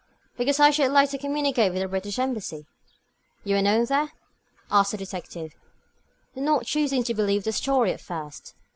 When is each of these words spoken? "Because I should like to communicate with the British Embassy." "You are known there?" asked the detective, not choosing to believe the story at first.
"Because 0.35 0.59
I 0.59 0.71
should 0.71 0.89
like 0.89 1.11
to 1.11 1.19
communicate 1.19 1.71
with 1.73 1.81
the 1.83 1.87
British 1.87 2.17
Embassy." 2.17 2.65
"You 3.43 3.57
are 3.57 3.61
known 3.61 3.85
there?" 3.85 4.09
asked 4.71 4.93
the 4.93 4.97
detective, 4.97 5.53
not 6.33 6.65
choosing 6.65 7.03
to 7.03 7.13
believe 7.13 7.43
the 7.43 7.51
story 7.51 7.91
at 7.93 8.01
first. 8.01 8.55